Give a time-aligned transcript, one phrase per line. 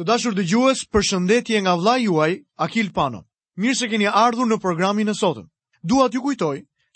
[0.00, 2.30] Të dashur dhe gjues për shëndetje nga vla juaj,
[2.66, 3.22] Akil Pano.
[3.60, 5.48] Mirë se keni ardhur në programin e sotëm.
[5.92, 6.54] Dua t'ju kujtoj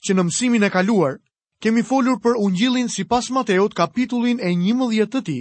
[0.08, 1.19] që në mësimin e kaluar,
[1.61, 5.38] kemi folur për ungjilin si pas Mateot kapitullin e një mëdhjet të ti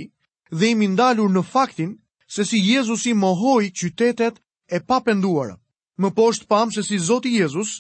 [0.60, 1.96] dhe imi ndalur në faktin
[2.36, 4.42] se si Jezusi mohoj qytetet
[4.76, 5.56] e papenduara.
[6.02, 7.72] Më poshtë pamë se si Zoti Jezus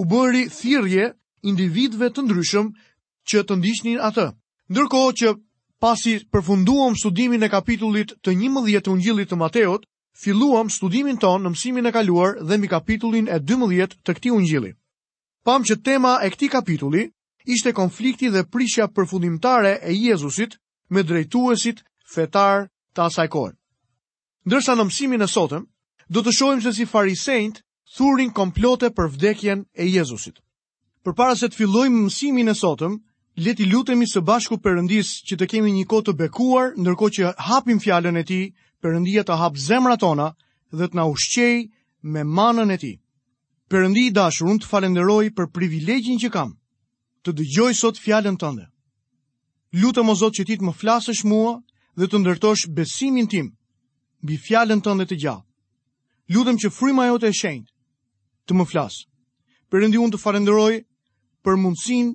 [0.00, 1.08] u bëri thirje
[1.52, 2.68] individve të ndryshëm
[3.28, 4.26] që të ndishtnin atë.
[4.72, 5.26] Ndërkohë që
[5.82, 9.86] pasi përfunduam studimin e kapitullit të një mëdhjet të ungjilit të Mateot,
[10.22, 14.70] filluam studimin ton në mësimin e kaluar dhe mi kapitullin e 12 të këti ungjili.
[15.42, 17.08] Pam që tema e këti kapitulli
[17.54, 20.54] ishte konflikti dhe prishja përfundimtare e Jezusit
[20.94, 21.82] me drejtuesit
[22.14, 23.28] fetar të asaj
[24.44, 25.66] Ndërsa në mësimin e sotëm,
[26.10, 27.58] do të shohim se si farisejnët
[27.96, 30.38] thurin komplote për vdekjen e Jezusit.
[31.04, 32.96] Për para se të fillojmë mësimin e sotëm,
[33.36, 37.78] le lutemi së bashku Perëndis që të kemi një kohë të bekuar, ndërkohë që hapim
[37.80, 40.34] fjalën e ti Perëndia të hap zemrat tona
[40.72, 41.64] dhe të na ushqej
[42.02, 42.92] me manën e ti.
[43.72, 46.50] Perëndi i dashur, unë të falenderoj për privilegjin që kam
[47.24, 48.66] të dëgjoj sot fjalën tënde.
[49.80, 51.56] Lutëm o Zot që ti të më flasësh mua
[51.96, 53.48] dhe të ndërtosh besimin tim
[54.22, 55.44] mbi fjalën tënde të gjallë.
[56.34, 57.70] Lutëm që fryma jote e shenjtë
[58.48, 59.06] të më flasë.
[59.72, 60.72] Perëndi unë të falenderoj
[61.42, 62.12] për mundësinë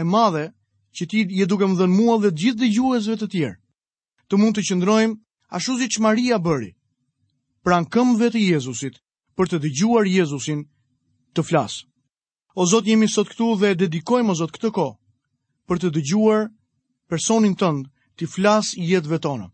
[0.00, 0.44] e madhe
[0.96, 3.58] që ti je duke më dhënë mua dhe gjithë dëgjuesve të tjerë.
[4.30, 5.16] Të mund të qëndrojmë
[5.58, 6.70] ashtu siç Maria bëri,
[7.64, 9.00] pran këmbëve të Jezusit
[9.36, 10.62] për të dëgjuar Jezusin
[11.34, 11.74] të flas.
[12.58, 14.98] O Zot, jemi sot këtu dhe dedikojmë o Zot këtë kohë
[15.68, 16.46] për të dëgjuar
[17.10, 19.48] personin tënd të flas jetëve tona.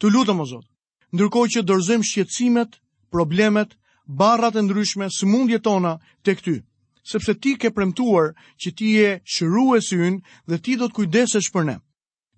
[0.00, 0.66] Të lutëm o Zot,
[1.14, 2.80] ndërkohë që dorëzojmë shqetësimet,
[3.14, 3.76] problemet,
[4.06, 6.58] barrat e ndryshme, sëmundjet tona tek ty.
[6.60, 6.73] Të
[7.04, 11.50] sepse ti ke premtuar që ti je shërues i ynë dhe ti do të kujdesesh
[11.52, 11.76] për ne.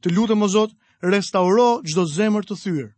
[0.02, 0.74] Të lutem o Zot,
[1.06, 2.88] restauro çdo zemër të thyrë,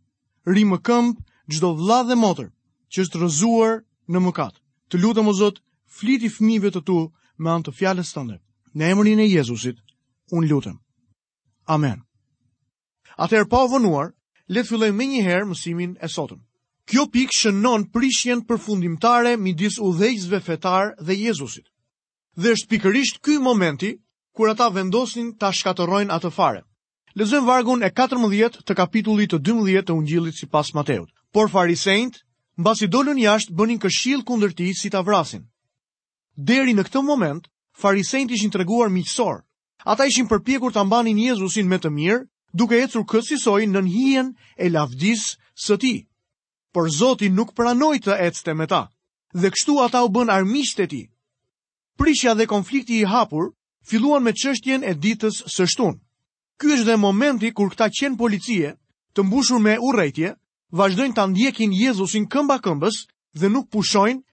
[0.49, 1.21] Ri më këmpë
[1.55, 2.49] çdo vëlla dhe motër
[2.89, 3.75] që është rëzuar
[4.09, 4.55] në mëkat.
[4.89, 5.61] Të lutem o Zot,
[5.97, 6.95] fliti fëmijëve të tu
[7.37, 8.39] me anë të fjalës tënde.
[8.77, 9.77] Në emrin e Jezusit,
[10.33, 10.79] un lutem.
[11.69, 12.01] Amen.
[13.17, 14.13] Atëherë pa vonuar,
[14.49, 16.41] le të fillojmë më një herë mësimin e sotëm.
[16.89, 21.67] Kjo pikë shënon prishjen përfundimtare midis udhëheqësve fetar dhe Jezusit.
[22.41, 23.91] Dhe është pikërisht ky momenti
[24.37, 26.63] kur ata vendosin ta shkatërrojnë atë fare.
[27.19, 31.13] Lexojmë vargun e 14 të kapitullit të 12 të Ungjillit sipas Mateut.
[31.33, 32.17] Por farisejt,
[32.57, 35.45] mbasi dolën jashtë, bënin këshill kundër tij si ta vrasin.
[36.49, 37.45] Deri në këtë moment,
[37.81, 39.43] farisejt ishin treguar miqësor.
[39.85, 42.25] Ata ishin përpjekur ta mbanin Jezusin me të mirë,
[42.57, 45.35] duke ecur kësaj soi nën hijen e lavdisë
[45.65, 45.99] së tij
[46.71, 48.83] por Zoti nuk pranoi të ecte me ta.
[49.41, 51.05] Dhe kështu ata u bën armiqtë e tij.
[51.99, 53.45] Prishja dhe konflikti i hapur
[53.89, 55.95] filluan me çështjen e ditës së shtun.
[56.59, 58.75] Ky është dhe momenti kur këta qenë policie,
[59.13, 60.35] të mbushur me urrejtje,
[60.79, 62.97] vazhdojnë të ndjekin Jezusin këmba këmbës
[63.39, 64.23] dhe nuk pushojnë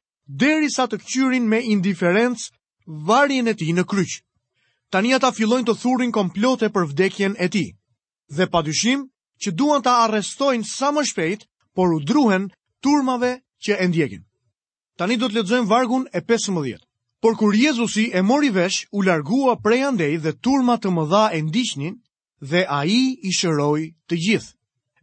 [0.43, 2.51] deri sa të këqyrin me indiferencë
[3.09, 4.13] varjen e ti në kryq.
[4.93, 7.67] Tani ata fillojnë të thurin komplote për vdekjen e ti,
[8.37, 9.07] dhe pa dyshim
[9.43, 12.49] që duan ta arrestojnë sa më shpejt por u druhen
[12.83, 14.25] turmave që e ndjekin.
[14.97, 16.81] Tani do të lexojmë vargun e 15.
[17.21, 21.23] Por kur Jezusi e mori vesh, u largua prej andej dhe turma të më dha
[21.37, 21.95] e ndishtnin,
[22.41, 24.51] dhe a i i shëroj të gjithë.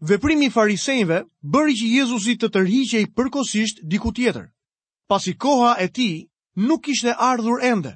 [0.09, 1.21] Veprimi farisejnve
[1.53, 4.49] bëri që Jezusi të tërhiqe i përkosisht diku tjetër.
[5.09, 6.09] Pas i koha e ti,
[6.67, 7.93] nuk ishte ardhur ende,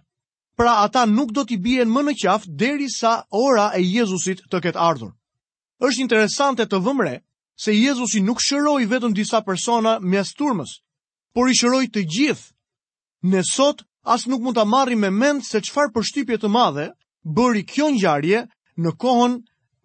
[0.58, 4.62] pra ata nuk do t'i bien më në qafë deri sa ora e Jezusit të
[4.64, 5.12] ketë ardhur.
[5.82, 7.16] Êshtë interesante të vëmre,
[7.58, 10.72] se Jezusi nuk shëroj vetëm disa persona mes turmës,
[11.34, 12.50] por i shëroj të gjithë.
[13.26, 16.88] Në sot, as nuk mund të marri me mend se qfar përshtypje të madhe
[17.26, 18.44] bëri kjo njarje
[18.78, 19.40] në kohën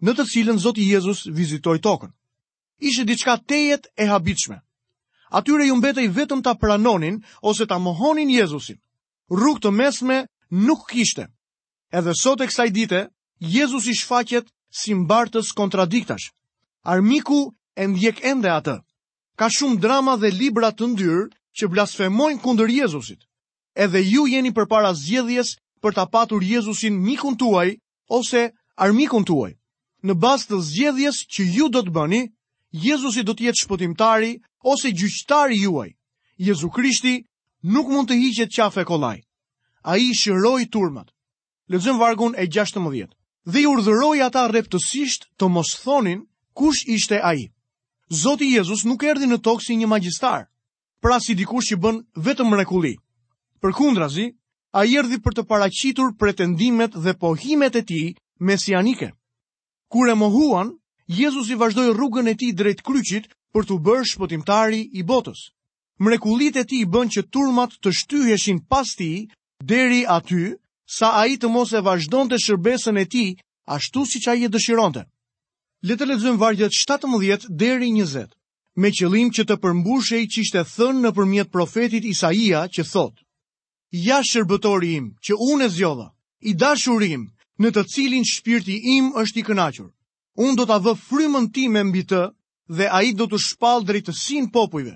[0.05, 2.11] në të cilën Zotë Jezus vizitoj tokën.
[2.79, 4.59] Ishe diçka tejet e habitshme.
[5.33, 8.77] Atyre ju mbetej vetëm ta pranonin ose ta mohonin Jezusin.
[9.33, 10.17] Rrugë të mesme
[10.53, 11.25] nuk kishte.
[11.89, 12.99] Edhe sot e kësaj dite,
[13.41, 16.29] Jezusi shfaqet si mbartës kontradiktash.
[16.85, 18.75] Armiku e ndjek ende atë.
[19.39, 21.23] Ka shumë drama dhe libra të ndyrë
[21.57, 23.21] që blasfemojnë kundër Jezusit.
[23.73, 25.49] Edhe ju jeni përpara zgjedhjes
[25.81, 27.69] për ta patur Jezusin mikun tuaj
[28.17, 28.51] ose
[28.85, 29.51] armikun tuaj.
[30.05, 32.21] Në bazë të zgjedhjes që ju do të bëni,
[32.85, 34.31] Jezusi do të jetë shpëtimtari
[34.73, 35.89] ose gjyqtari juaj.
[36.45, 37.23] Jezu Krishti
[37.73, 39.19] nuk mund të hiqet qafe kollaj.
[39.83, 41.09] Ai shiroi turmat.
[41.71, 43.09] Lexojmë vargun e 16.
[43.51, 46.21] Dhe i urdhëroi ata rreptësisht të mos thonin
[46.53, 47.49] kush ishte ai.
[48.13, 50.43] Zoti Jezus nuk erdi në tokë si një magjistar,
[51.01, 51.95] pra si dikush që bën
[52.27, 52.91] vetëm mrekulli.
[53.61, 54.27] Për kundrazi,
[54.71, 58.01] a i për të paracitur pretendimet dhe pohimet e ti
[58.39, 59.09] mesianike.
[59.91, 60.69] Kur e mohuan,
[61.07, 65.39] Jezus i vazhdoj rrugën e ti drejt kryqit për të bërë shpotimtari i botës.
[65.97, 69.09] Mrekullit e ti i bën që turmat të shtyheshin pas ti,
[69.63, 70.53] deri aty,
[70.85, 73.25] sa a i të mos e vazhdojnë të shërbesën e ti,
[73.77, 75.05] ashtu si që a i e dëshironte
[75.83, 78.27] le të lexojmë vargjet 17 deri 20,
[78.79, 83.19] me qëllim që të përmbushej çishte thënë nëpërmjet profetit Isaia që thotë:
[84.07, 86.07] Ja shërbëtori im, që unë e zgjodha,
[86.49, 89.89] i dashurim, im, në të cilin shpirti im është i kënaqur.
[90.39, 92.21] Unë do ta vë frymën time mbi të
[92.77, 94.95] dhe ai do të shpall drejtësinë popujve.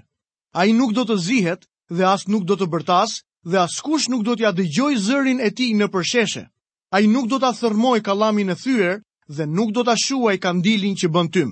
[0.55, 4.33] Ai nuk do të zihet dhe as nuk do të bërtas dhe askush nuk do
[4.35, 6.47] t'ja dëgjoj zërin e tij në përsheshe.
[6.95, 11.09] Ai nuk do ta thërmoj kallamin e thyer dhe nuk do të shuaj kandilin që
[11.11, 11.49] bën tym,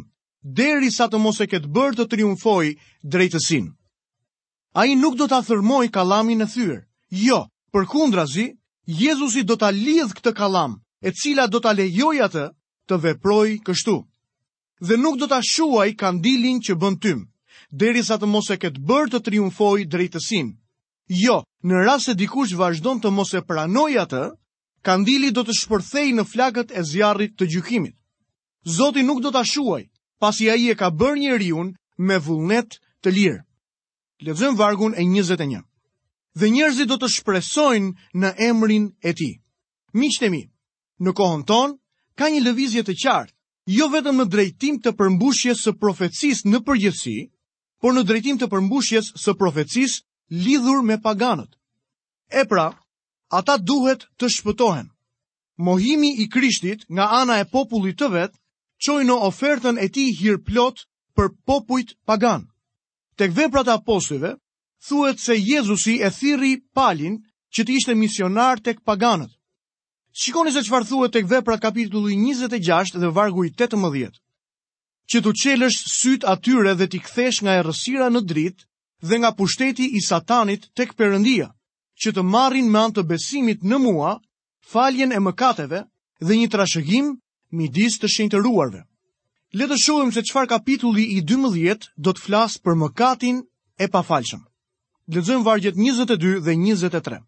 [0.60, 2.66] deri sa të mos e këtë bërë të triumfoj
[3.13, 3.66] drejtësin.
[4.80, 6.77] A i nuk do të thërmoj kalamin e thyrë,
[7.27, 7.42] jo,
[7.72, 8.48] për kundra zi,
[9.01, 12.44] Jezusi do të lidhë këtë kalam, e cila do të lejoj atë
[12.89, 13.95] të veproj kështu.
[14.88, 17.19] Dhe nuk do të shuaj kandilin që bën tym,
[17.81, 20.54] deri sa të mos e këtë bërë të triumfoj drejtësin.
[21.24, 24.24] Jo, në rrasë e dikush vazhdon të mos e pranoj atë,
[24.86, 27.96] kandili do të shpërthej në flakët e zjarrit të gjykimit.
[28.78, 29.84] Zoti nuk do të ashuaj,
[30.22, 31.72] pasi a i e ka bërë një riun
[32.06, 33.40] me vullnet të lirë.
[34.28, 35.62] Lezëm vargun e 21.
[36.38, 37.90] Dhe njerëzit do të shpresojnë
[38.22, 39.32] në emrin e ti.
[39.98, 40.44] Miqtemi,
[41.02, 41.74] në kohën ton,
[42.20, 43.34] ka një lëvizje të qartë,
[43.78, 47.18] jo vetëm në drejtim të përmbushjes së profetsis në përgjithsi,
[47.82, 50.02] por në drejtim të përmbushjes së profetsis
[50.46, 51.54] lidhur me paganët.
[52.30, 52.70] E pra,
[53.31, 54.88] ata duhet të shpëtohen.
[55.57, 58.33] Mohimi i Krishtit nga ana e popullit të vet,
[58.86, 60.83] çoi në ofertën e tij hirë plot
[61.16, 62.48] për popujt pagan.
[63.18, 64.33] Tek veprat e apostujve,
[64.88, 67.16] thuhet se Jezusi e thirri palin
[67.56, 69.31] që të ishte misionar tek paganët.
[70.12, 74.19] Shikoni se çfarë thuhet tek veprat kapitulli 26 dhe vargu i 18.
[75.10, 78.63] Që tu çelësh syt atyre dhe ti kthesh nga errësira në dritë
[79.07, 81.50] dhe nga pushteti i satanit tek perëndia
[82.03, 84.15] që të marrin me anë të besimit në mua,
[84.71, 85.83] faljen e mëkateve
[86.21, 87.13] dhe një trashëgim
[87.56, 88.81] midis të shenjtëruarve.
[89.56, 93.38] Le të shohim se çfarë kapitulli i 12 do të flasë për mëkatin
[93.80, 94.42] e pafalshëm.
[95.07, 97.21] Lexojmë vargjet 22 dhe 23.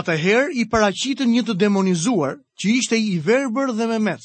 [0.00, 4.24] Atëherë i paraqitën një të demonizuar që ishte i verbër dhe memec.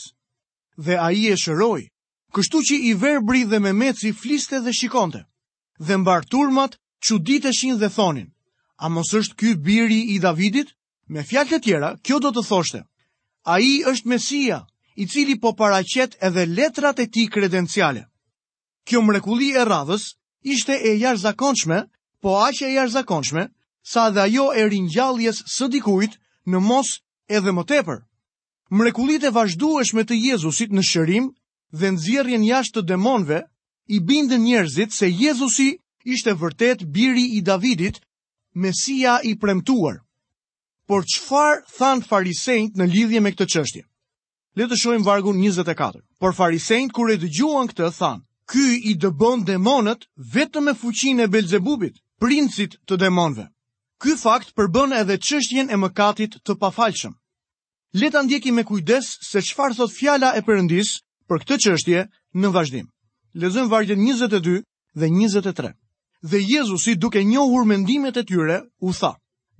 [0.77, 1.85] Dhe ai e shëroi,
[2.33, 5.21] kështu që i verbri dhe memeci fliste dhe shikonte.
[5.79, 8.32] Dhe mbar turmat çuditeshin dhe thonin:
[8.83, 10.74] A mos është ky biri i Davidit?
[11.15, 12.80] Me fjalë të tjera, kjo do të thoshte:
[13.53, 14.57] Ai është Mesia,
[14.95, 18.01] i cili po paraqet edhe letrat e tij kredenciale.
[18.88, 20.03] Kjo mrekulli e radhës
[20.56, 21.80] ishte e jashtëzakonshme,
[22.24, 23.45] po aq e jashtëzakonshme
[23.94, 26.19] sa dhe ajo e ringjalljes së dikujt
[26.51, 26.89] në mos
[27.38, 28.00] edhe më tepër.
[28.80, 31.31] Mrekullitë e vazhdueshme të Jezusit në shërim
[31.80, 33.39] dhe nxjerrjen jashtë të demonëve
[33.95, 35.69] i bindën njerëzit se Jezusi
[36.15, 38.00] ishte vërtet biri i Davidit
[38.55, 39.97] Mesia i premtuar.
[40.88, 43.81] Por qëfar than farisejnë në lidhje me këtë qështje?
[44.59, 46.01] Le të shojmë vargu 24.
[46.21, 48.19] Por farisejnë kur e dëgjuan këtë than,
[48.51, 50.05] ky i dëbën demonët
[50.35, 53.47] vetëm me fuqin e Belzebubit, princit të demonëve.
[54.03, 57.15] Ky fakt përbën edhe qështjen e mëkatit të pafalshëm.
[57.97, 60.97] Le të ndjeki me kujdes se qëfar thot fjala e përëndis
[61.29, 62.06] për këtë qështje
[62.41, 62.85] në vazhdim.
[63.41, 64.59] Lezëm vargjën 22
[64.99, 65.73] dhe 23
[66.23, 69.13] dhe Jezusi duke njohur mendimet e tyre u tha,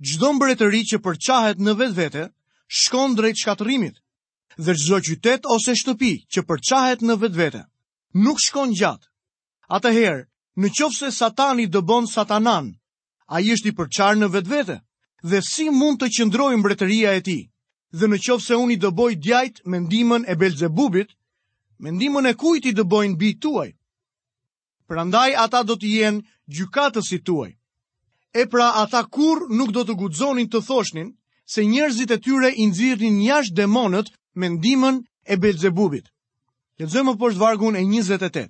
[0.08, 2.22] gjdo mbretëri që përqahet në vetë vete,
[2.80, 3.96] shkon drejt shkatërimit,
[4.64, 7.62] dhe gjdo qytet ose shtëpi që përqahet në vetë vete,
[8.24, 9.06] nuk shkon gjatë.
[9.76, 10.24] Atëherë,
[10.60, 12.72] në qofë se satani dëbon satanan,
[13.34, 14.78] a i është i përqarë në vetë vete,
[15.30, 17.38] dhe si mund të qëndrojë mbretëria e ti,
[17.92, 21.10] dhe në qofë se unë i dëboj djajt mendimën e Belzebubit,
[21.84, 23.70] mendimën e kujt i dëbojnë bi tuaj
[24.88, 26.24] prandaj ata do të jenë
[26.56, 27.50] gjykatës i tuaj.
[28.34, 31.12] E pra ata kur nuk do të gudzonin të thoshnin
[31.54, 34.96] se njerëzit e tyre i nxirrnin jashtë demonët me ndihmën
[35.32, 36.06] e Belzebubit.
[36.78, 38.48] Lexojmë poshtë vargun e 28.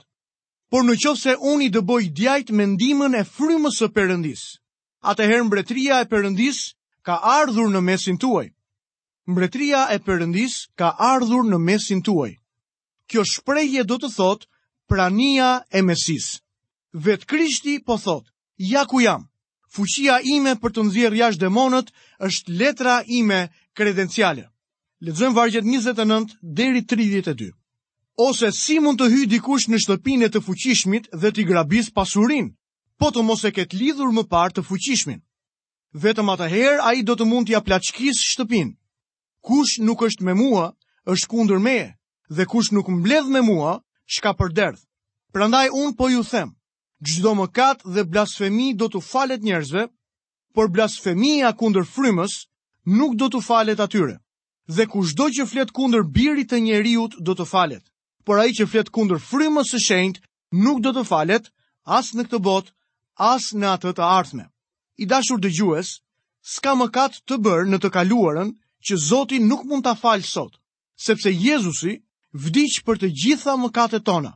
[0.70, 4.42] Por në qofë se unë i dëboj djajt me ndimën e frymës së përëndis,
[5.10, 6.62] atëherë mbretria e përëndis
[7.06, 8.46] ka ardhur në mesin tuaj.
[9.28, 12.32] Mbretria e përëndis ka ardhur në mesin tuaj.
[13.10, 14.46] Kjo shprejje do të thotë
[14.86, 16.26] prania e mesis.
[17.04, 18.26] Vetë krishti po thot,
[18.58, 19.24] ja ku jam,
[19.74, 21.88] fuqia ime për të nëzirë jashtë demonët
[22.26, 24.44] është letra ime kredenciale.
[25.04, 27.50] Ledzojmë vargjet 29 dheri 32.
[28.28, 32.52] Ose si mund të hy dikush në shtëpinë të fuqishmit dhe t'i grabis pasurin,
[33.00, 35.18] po të mos e ketë lidhur më par të fuqishmin.
[35.94, 38.70] Vetëm ata ai a i do të mund t'ja plachkis shtëpin.
[39.42, 40.70] Kush nuk është me mua,
[41.10, 41.78] është kundër me,
[42.30, 44.80] dhe kush nuk mbledh me mua, shka përderdh.
[45.32, 46.50] Prandaj unë po ju them,
[47.02, 49.84] gjdo më katë dhe blasfemi do të falet njerëzve,
[50.54, 52.34] por blasfemia kunder frymës
[52.86, 54.16] nuk do të falet atyre.
[54.68, 57.84] Dhe ku shdo që flet kunder birit të njeriut do të falet,
[58.24, 60.22] por a i që flet kunder frymës së shenjt
[60.64, 61.50] nuk do të falet
[61.84, 62.70] as në këtë botë,
[63.16, 64.46] as në atë të ardhme.
[65.02, 65.90] I dashur dë gjues,
[66.54, 68.54] s'ka më katë të bërë në të kaluarën
[68.86, 70.54] që Zoti nuk mund të falë sot,
[70.96, 71.98] sepse Jezusi
[72.34, 74.34] vdiq për të gjitha mëkatet tona.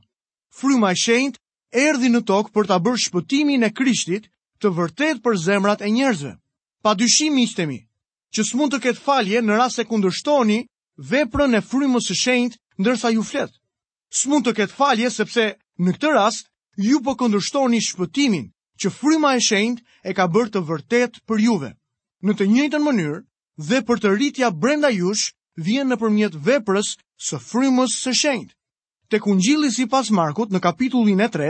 [0.58, 1.38] Fryma e shenjt
[1.74, 4.30] erdhi në tokë për ta bërë shpëtimin e Krishtit
[4.62, 6.32] të vërtet për zemrat e njerëzve.
[6.82, 7.78] Pa dyshim miqtemi,
[8.34, 10.60] që s'mund të ketë falje në rast se kundërshtoni
[11.10, 13.50] veprën e frymës së shenjt ndërsa ju flet.
[14.14, 15.44] S'mund të ketë falje sepse
[15.82, 16.46] në këtë rast
[16.78, 18.46] ju po kundërshtoni shpëtimin
[18.78, 21.72] që fryma e shenjt e ka bërë të vërtet për juve.
[22.22, 23.18] Në të njëjtën mënyrë,
[23.68, 26.92] dhe për të rritja brenda jush, Vjen përmjet veprës
[27.28, 28.54] së Frymës së Shenjtë.
[29.10, 31.48] Tek Ungjilli sipas Markut në kapitullin e 3,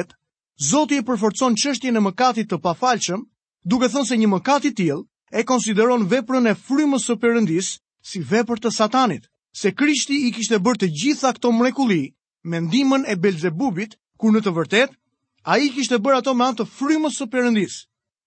[0.69, 3.21] Zoti e përforcon çështjen e mëkatit të pafalshëm,
[3.69, 7.69] duke thonë se një mëkat i tillë e konsideron veprën e Frymës së Perëndis,
[8.03, 12.01] si veprë të Satanit, se Krishti i kishte bërë të gjitha këto mrekulli
[12.49, 14.97] me ndihmën e Belzebubit, kur në të vërtetë
[15.53, 17.83] ai i kishte bërë ato me anë të Frymës së Perëndis.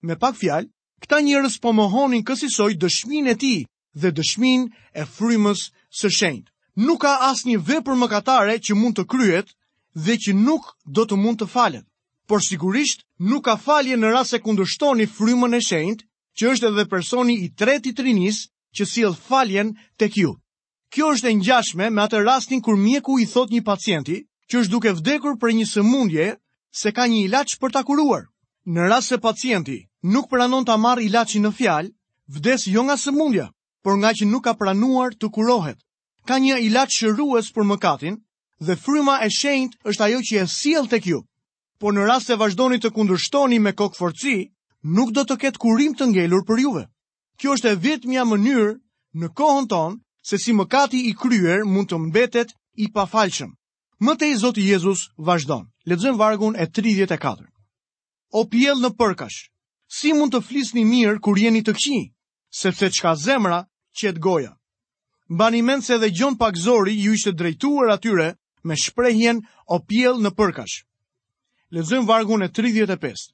[0.05, 0.69] Me pak fjalë,
[1.01, 3.55] këta njerëz po mohonin kësisoj dëshminë e Ti
[3.99, 4.61] dhe dëshmin
[4.95, 5.61] e frymës
[5.99, 6.49] së shenjtë.
[6.87, 9.49] Nuk ka asë një vepër mëkatare që mund të kryet
[10.05, 11.85] dhe që nuk do të mund të falet.
[12.27, 15.99] Por sigurisht nuk ka falje në rase kundështoni frymën e shenjt,
[16.37, 18.45] që është edhe personi i treti trinis
[18.75, 20.31] që sill faljen të kju.
[20.91, 24.17] Kjo është e njashme me atë rastin kur mjeku i thot një pacienti
[24.47, 26.29] që është duke vdekur për një sëmundje
[26.81, 28.23] se ka një ilaq për ta kuruar.
[28.65, 31.91] Në rast se pacienti nuk pranon ta amar ilaçin në fjal,
[32.31, 33.47] vdes jo nga sëmundja,
[33.81, 35.79] por nga që nuk ka pranuar të kurohet.
[36.27, 38.15] Ka një ilat shërues për mëkatin,
[38.61, 41.19] dhe fryma e shenjt është ajo që e siel të kju.
[41.81, 44.35] Por në rast se vazhdoni të kundërshtoni me kokë forci,
[44.85, 46.83] nuk do të ketë kurim të ngelur për juve.
[47.39, 48.77] Kjo është e vetë mja mënyrë
[49.17, 53.49] në kohën tonë, se si mëkati i kryer mund të mbetet i pa falqëm.
[53.97, 55.65] Mëte i Zotë Jezus vazhdonë.
[55.89, 57.49] Ledëzën vargun e 34.
[58.37, 59.49] O pjell në përkash,
[59.89, 62.05] si mund të flisni mirë kur jeni të këqin,
[62.53, 63.63] sepse qka zemra,
[63.99, 64.53] qetë goja.
[65.29, 68.29] Mbani mend se dhe Gjon Pak Zori ju ishte drejtuar atyre
[68.63, 70.75] me shprehjen o piel në përkash.
[71.73, 73.31] Lezëm vargun e 35.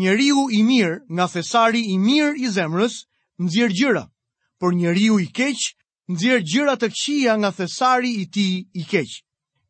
[0.00, 2.94] Njeriu i mirë nga thesari i mirë i zemrës
[3.42, 4.04] nëzirë gjyra,
[4.58, 5.66] por njeriu i keqë
[6.10, 9.18] nëzirë gjyra të këqia nga thesari i ti i keqë.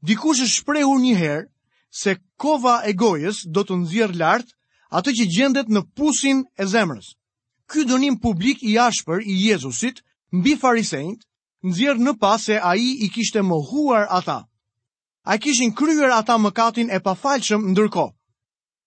[0.07, 1.45] Dikush është shprehur një herë
[2.01, 4.55] se kova e gojës do të nëzirë lartë
[4.99, 7.13] atë që gjendet në pusin e zemrës.
[7.69, 10.01] Ky dënim publik i ashpër i Jezusit
[10.33, 11.23] mbi farisejt,
[11.67, 14.43] nëzirë në pas se a i i kishte mohuar ata.
[15.25, 18.07] A i kishin kryer ata mëkatin e pa falqëm ndërko.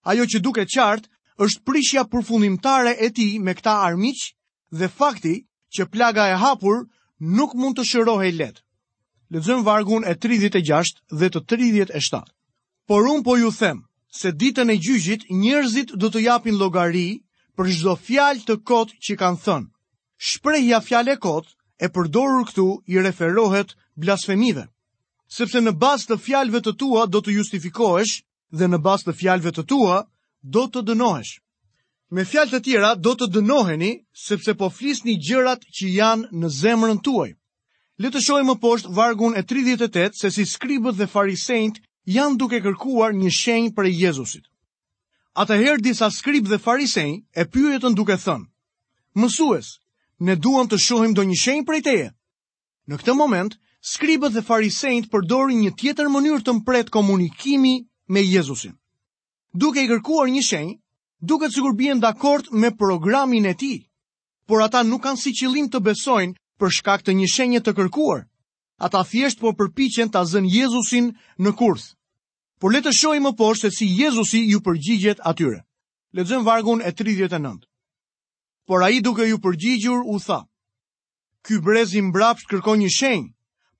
[0.06, 1.10] Ajo që duke qartë
[1.44, 4.26] është prishja përfundimtare e ti me këta armiqë
[4.78, 5.36] dhe fakti
[5.78, 6.86] që plaga e hapur
[7.38, 8.62] nuk mund të shërohe i letë.
[9.66, 10.84] vargun e 36
[11.20, 12.22] dhe të 37.
[12.88, 13.84] Por unë po ju them,
[14.20, 17.22] se ditën e gjyqit njerëzit do të japin logari
[17.56, 19.70] për çdo fjal të kotë që kanë thënë
[20.22, 21.50] shprejja fjale kot
[21.82, 24.68] e përdorur këtu i referohet blasfemive.
[25.26, 28.22] Sepse në bas të fjalve të tua do të justifikohesh
[28.54, 30.02] dhe në bas të fjalve të tua
[30.44, 31.40] do të dënohesh.
[32.12, 33.90] Me fjalë të tjera do të dënoheni
[34.26, 37.32] sepse po flisni gjërat që janë në zemrën tuaj.
[38.02, 41.80] Le të shohim më poshtë vargun e 38 se si skribët dhe farisejt
[42.14, 44.44] janë duke kërkuar një shenjë për Jezusit.
[45.34, 48.46] Atëherë disa skrib dhe farisej e pyetën duke thënë:
[49.16, 49.78] "Mësues,
[50.26, 52.08] ne duam të shohim do një shenjë prej teje.
[52.90, 53.54] Në këtë moment,
[53.92, 57.74] skribët dhe farisejnët përdorin një tjetër mënyrë të mpret komunikimi
[58.16, 58.76] me Jezusin.
[59.64, 60.76] Duke i kërkuar një shenjë,
[61.32, 63.80] duket sikur bien dakord me programin e tij.
[64.46, 68.22] Por ata nuk kanë si qëllim të besojnë për shkak të një shenje të kërkuar.
[68.86, 71.12] Ata thjesht po përpiqen ta zënë Jezusin
[71.42, 71.96] në kurth.
[72.60, 75.64] Por le të shohim më poshtë se si Jezusi ju përgjigjet atyre.
[76.14, 77.66] Lexojmë vargun e 39
[78.66, 80.46] por a i duke ju përgjigjur u tha.
[81.42, 83.30] Ky brez i mbrapsht kërkon një shenjë,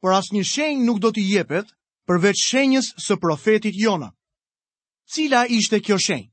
[0.02, 1.68] por as një shenjë nuk do t'i jepet
[2.10, 4.12] përveç shenjës së profetit Jona.
[5.06, 6.30] Cila ishte kjo shenjë?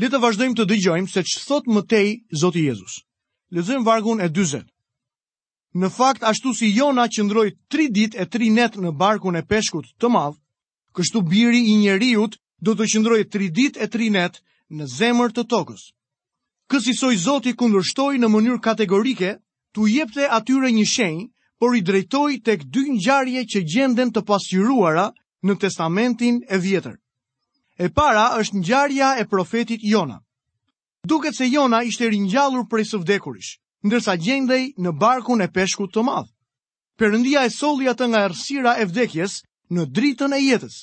[0.00, 2.94] Le të vazhdojmë të dëgjojmë se që thot mëtej Zotë Zoti Jezus.
[3.54, 4.64] Lezojmë vargun e 20.
[5.74, 9.86] Në fakt, ashtu si Jona qëndroj 3 dit e 3 net në barkun e peshkut
[10.00, 10.38] të madhë,
[10.94, 14.40] kështu biri i njeriut do të qëndroj 3 dit e 3 net
[14.74, 15.90] në zemër të tokës
[16.72, 19.32] kësi soj Zoti kundërshtoj në mënyrë kategorike,
[19.74, 21.26] tu jepte atyre një shenjë,
[21.60, 25.08] por i drejtoj tek dy ngjarje që gjenden të pasqyruara
[25.44, 26.96] në testamentin e vjetër.
[27.84, 30.18] E para është ngjarja e profetit Jona.
[31.04, 36.04] Duket se Jona ishte rinjallur prej së vdekurish, ndërsa gjendej në barkun e peshkut të
[36.08, 36.30] madhë.
[36.98, 39.40] Perëndia e solli atë nga errësira e vdekjes
[39.74, 40.76] në dritën e jetës.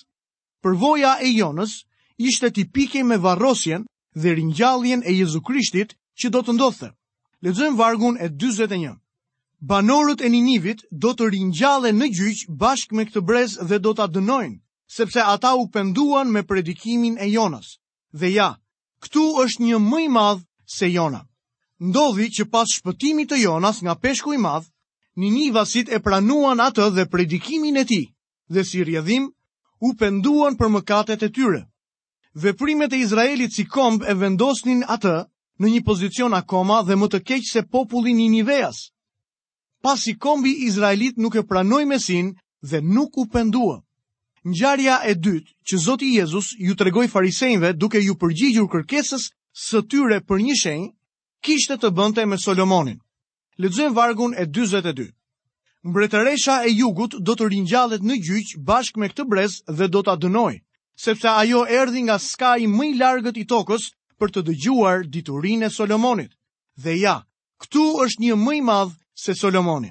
[0.62, 1.76] Përvoja e Jonës
[2.22, 6.90] ishte tipike me varrosjen dhe ringjalljen e Jezu Krishtit që do të ndodhte.
[7.42, 8.92] Lexojmë vargun e 41.
[9.62, 14.08] Banorët e Ninivit do të ringjallen në gjyq bashkë me këtë brez dhe do ta
[14.10, 14.58] dënojnë,
[14.96, 17.78] sepse ata u penduan me predikimin e Jonas.
[18.14, 18.50] Dhe ja,
[19.02, 20.42] këtu është një më i madh
[20.76, 21.24] se Jona.
[21.80, 24.66] Ndodhi që pas shpëtimit të Jonas nga peshku i madh,
[25.18, 28.06] Ninivasit e pranuan atë dhe predikimin e tij.
[28.54, 29.32] Dhe si rjedhim,
[29.80, 31.62] u penduan për mëkatet e tyre
[32.34, 35.16] veprimet e Izraelit si komb e vendosnin atë
[35.62, 38.92] në një pozicion akoma dhe më të keq se popullin i Pas
[39.82, 43.82] Pasi kombi Izraelit nuk e pranoj mesin dhe nuk u pendua.
[44.48, 50.22] Ngjarja e dytë që Zoti Jezus ju tregoi farisejnve duke ju përgjigjur kërkesës së tyre
[50.24, 50.92] për një shenjë,
[51.42, 53.00] kishte të bënte me Solomonin.
[53.58, 55.12] Lexojmë vargun e 42.
[55.84, 60.16] Mbretëresha e jugut do të rinjallet në gjyq bashkë me këtë brez dhe do ta
[60.18, 60.62] adënojë
[61.04, 63.84] sepse ajo erdi nga skaj më i largët i tokës
[64.22, 66.32] për të dëgjuar diturin e Solomonit.
[66.84, 67.16] Dhe ja,
[67.62, 68.94] këtu është një më i madh
[69.24, 69.90] se Solomoni.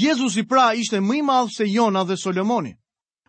[0.00, 2.72] Jezus i pra ishte më i madh se Jona dhe Solomoni.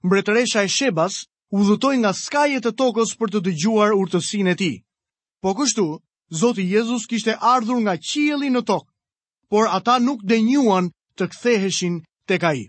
[0.03, 1.17] Mbretëresha e Shebas
[1.51, 4.71] u dhëtoj nga skajet e tokës për të dëgjuar urtësin e ti.
[5.43, 5.85] Po kështu,
[6.39, 8.89] Zoti Jezus kishte ardhur nga qieli në tokë,
[9.49, 11.99] por ata nuk denjuan të ktheheshin
[12.29, 12.67] tek ai.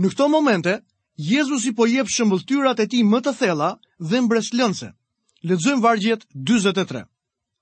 [0.00, 0.78] Në këto momente,
[1.16, 3.70] Jezusi po jep shëmbulltyrat e tij më të thella
[4.02, 4.90] dhe mbreslënse.
[5.46, 7.04] Lexojmë vargjet 43.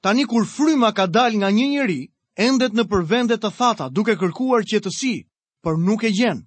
[0.01, 2.01] Tani kur fryma ka dal nga një njeri,
[2.37, 5.27] endet në përvendet të thata duke kërkuar qetësi,
[5.63, 6.41] por nuk e gjen.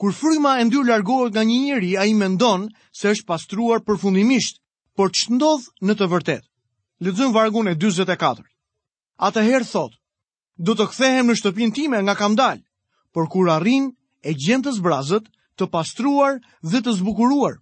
[0.00, 4.56] Kur fryma e ndyr largohet nga një njeri, ai mendon se është pastruar përfundimisht,
[4.96, 6.48] por ç'ndodh në të vërtetë?
[7.04, 8.40] Lexojmë vargun e 44.
[9.28, 9.92] Atëherë thot:
[10.56, 12.64] Do të kthehem në shtëpinë time nga kam dal,
[13.12, 13.92] por kur arrin
[14.24, 16.38] e gjen të zbrazët të pastruar
[16.70, 17.56] dhe të zbukuruar.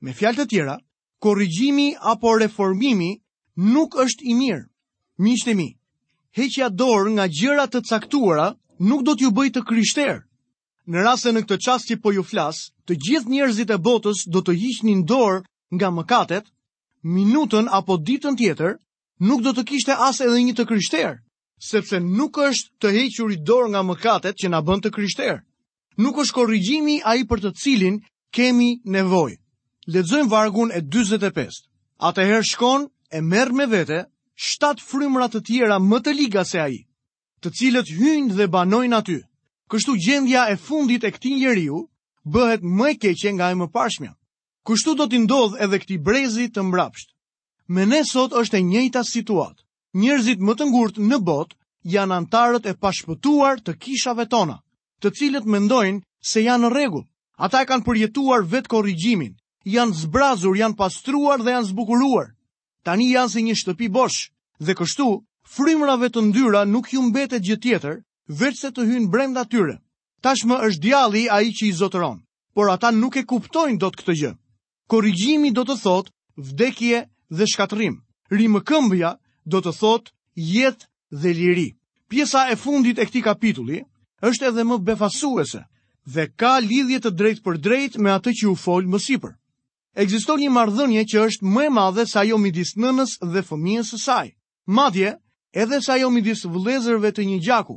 [0.00, 0.76] Me fjalë të tjera,
[1.24, 3.12] korrigjimi apo reformimi
[3.76, 4.62] nuk është i mirë.
[5.24, 5.68] Miqtë mi,
[6.36, 8.48] heqja dorë nga gjëra të caktuara
[8.88, 10.18] nuk do t'ju bëjë të krishterë.
[10.86, 14.24] Në rast se në këtë çast që po ju flas, të gjithë njerëzit e botës
[14.32, 15.40] do të hiqnin dorë
[15.74, 16.44] nga mëkatet,
[17.02, 18.76] minutën apo ditën tjetër
[19.28, 21.16] nuk do të kishte as edhe një të krishterë,
[21.70, 25.40] sepse nuk është të hequri dorë nga mëkatet që na bën të krishterë
[25.96, 28.00] nuk është korrigjimi ai për të cilin
[28.36, 29.36] kemi nevojë.
[29.94, 31.64] Lexojmë vargun e 45.
[32.08, 34.02] Atëherë shkon e merr me vete
[34.34, 36.76] shtat frymra të tjera më të liga se ai,
[37.40, 39.18] të cilët hynë dhe banojnë aty.
[39.70, 41.78] Kështu gjendja e fundit e këtij njeriu
[42.32, 44.12] bëhet më e keqe nga e më pashmja.
[44.66, 47.08] Kështu do t'i ndodh edhe këti brezi të mbrapsht.
[47.74, 49.62] Me ne sot është e njëjta situatë.
[49.96, 51.56] Njerëzit më të ngurtë në botë
[51.94, 54.58] janë antarët e pashpëtuar të kishave tona
[55.02, 57.04] të cilët mendojnë se janë në rregull.
[57.46, 59.34] Ata e kanë përjetuar vetë korrigjimin,
[59.68, 62.30] janë zbrazur, janë pastruar dhe janë zbukuruar.
[62.86, 64.30] Tani janë si një shtëpi bosh
[64.60, 65.06] dhe kështu
[65.56, 67.98] frymrave të ndyra nuk ju mbetet gjë tjetër
[68.40, 69.76] veç se të hynë brenda tyre.
[70.24, 72.22] Tashmë është djalli ai që i zotëron,
[72.56, 74.32] por ata nuk e kuptojnë dot këtë gjë.
[74.90, 77.04] Korrigjimi do të thotë vdekje
[77.36, 78.00] dhe shkatrim.
[78.32, 79.12] Rimëkëmbja
[79.44, 80.12] do të thotë
[80.56, 81.68] jetë dhe liri.
[82.08, 83.80] Pjesa e fundit e këtij kapitulli
[84.30, 85.60] është edhe më befasuese
[86.14, 89.32] dhe ka lidhje të drejtë për drejtë me atë që u fol më sipër.
[90.04, 93.98] Ekziston një marrëdhënie që është më e madhe se ajo midis nënës dhe fëmijës së
[94.04, 94.26] saj.
[94.78, 95.12] Madje
[95.62, 97.76] edhe se ajo midis vëllezërve të një gjaku.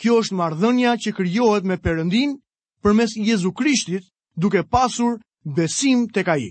[0.00, 2.36] Kjo është marrëdhënia që krijohet me Perëndin
[2.82, 4.04] përmes Jezu Krishtit,
[4.36, 5.18] duke pasur
[5.56, 6.50] besim tek ai.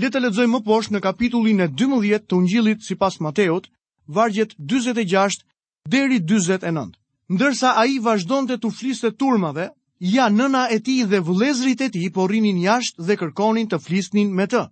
[0.00, 3.66] Le të lexojmë më poshtë në kapitullin e 12 të Ungjillit sipas Mateot,
[4.06, 5.44] vargjet 46
[5.88, 6.99] deri 49
[7.32, 9.68] ndërsa a i vazhdon të të flisë të turmave,
[10.02, 14.32] ja nëna e ti dhe vëlezrit e ti po rinin jashtë dhe kërkonin të flisnin
[14.34, 14.64] me të.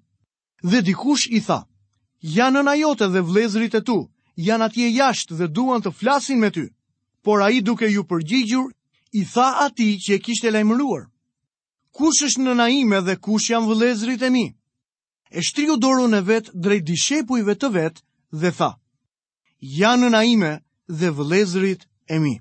[0.66, 1.60] Dhe dikush i tha,
[2.26, 3.98] ja nëna jote dhe vëlezrit e tu,
[4.48, 6.66] janë atje jashtë dhe duan të flasin me ty,
[7.22, 8.66] por a i duke ju përgjigjur,
[9.18, 11.04] i tha ati që e kishte lajmëruar.
[11.94, 14.46] Kush është nëna ime dhe kush janë vëlezrit e mi?
[15.30, 18.00] E shtriu dorën e vetë drejt dishepujve të vetë
[18.40, 18.72] dhe tha,
[19.78, 20.52] janë nëna ime
[20.98, 22.34] dhe vëlezrit e mi.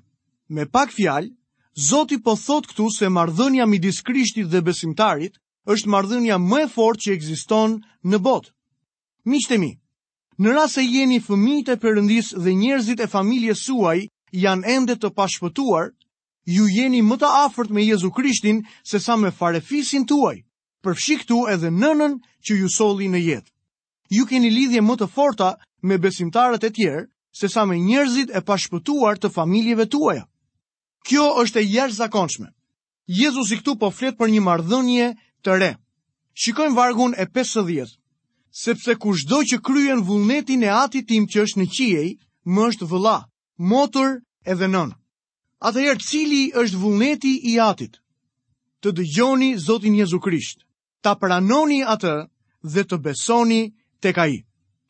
[0.50, 1.28] Me pak fjalë,
[1.88, 5.34] Zoti po thot këtu se marrëdhënia midis Krishtit dhe besimtarit
[5.74, 7.74] është marrëdhënia më e fortë që ekziston
[8.10, 8.48] në botë.
[9.30, 9.68] Miqtë mi,
[10.42, 13.98] në rast se jeni fëmijët e Perëndisë dhe njerëzit e familjes suaj
[14.44, 15.92] janë ende të pashpëtuar,
[16.56, 20.38] ju jeni më të afërt me Jezu Krishtin se sa me farefisin tuaj,
[20.82, 22.16] përfshi këtu edhe nënën
[22.48, 23.52] që ju solli në jetë.
[24.16, 25.52] Ju keni lidhje më të forta
[25.84, 27.06] me besimtarët e tjerë
[27.40, 30.24] se sa me njerëzit e pashpëtuar të familjeve tuaja.
[31.06, 32.48] Kjo është e jash zakonshme.
[33.18, 35.08] Jezus i këtu po flet për një mardhënje
[35.44, 35.70] të re.
[36.44, 37.92] Shikojmë vargun e 50.
[38.62, 42.08] Sepse ku shdoj që kryen vullnetin e ati tim që është në qiej,
[42.54, 43.16] më është vëlla,
[43.72, 44.16] motër
[44.54, 44.96] edhe nënë.
[45.68, 47.98] Atëherë cili është vullneti i atit?
[48.82, 50.62] Të dëgjoni Zotin Jezu Krisht,
[51.02, 52.14] ta pranoni atë
[52.74, 53.62] dhe të besoni
[54.02, 54.26] të ka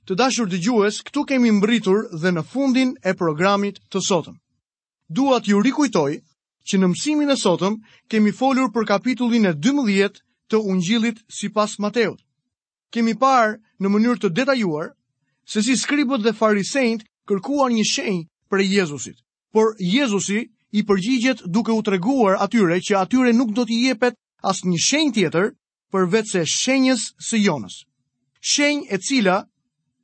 [0.08, 4.36] Të dashur dëgjues, këtu kemi mbritur dhe në fundin e programit të sotëm
[5.08, 6.18] dua t'ju rikujtoj
[6.68, 7.78] që në mësimin e sotëm
[8.12, 10.20] kemi folur për kapitullin e 12
[10.52, 12.20] të ungjillit sipas Mateut.
[12.92, 14.92] Kemi parë në mënyrë të detajuar
[15.48, 19.16] se si skribët dhe farisejt kërkuan një shenjë për Jezusit,
[19.52, 20.42] por Jezusi
[20.76, 25.14] i përgjigjet duke u treguar atyre që atyre nuk do t'i jepet as një shenjë
[25.18, 25.50] tjetër
[25.92, 27.82] përveç se shenjës së Jonës.
[28.40, 29.38] Shenjë e cila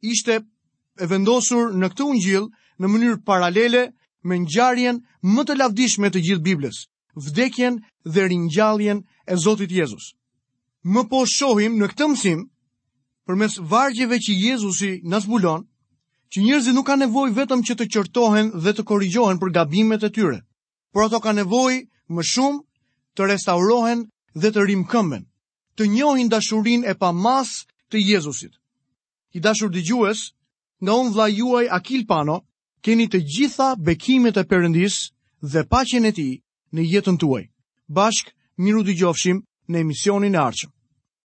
[0.00, 0.40] ishte
[1.00, 2.48] e vendosur në këtë ungjill
[2.80, 3.86] në mënyrë paralele
[4.24, 5.00] me ngjarjen
[5.34, 6.78] më të lavdishme të gjithë Biblës,
[7.26, 7.78] vdekjen
[8.12, 10.14] dhe ringjalljen e Zotit Jezus.
[10.84, 12.40] Më po shohim në këtë mësim
[13.28, 15.62] përmes vargjeve që Jezusi na zbulon,
[16.32, 20.10] që njerëzit nuk kanë nevojë vetëm që të qortohen dhe të korrigjohen për gabimet e
[20.16, 20.40] tyre,
[20.92, 21.84] por ato kanë nevojë
[22.16, 22.60] më shumë
[23.16, 24.02] të restaurohen
[24.34, 25.24] dhe të rimkëmben,
[25.76, 28.52] të njohin dashurin e pamas të Jezusit.
[29.37, 30.32] I dashur dëgjues,
[30.82, 32.42] nga unë vla juaj Akil Pano,
[32.85, 34.97] keni të gjitha bekimet e përëndis
[35.53, 36.27] dhe pacjen e ti
[36.77, 37.44] në jetën tuaj.
[37.97, 38.33] Bashk,
[38.64, 40.73] miru dëgjofshim gjofshim në emisionin e arqëm.